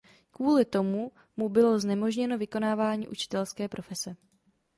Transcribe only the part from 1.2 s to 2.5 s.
mu bylo znemožněno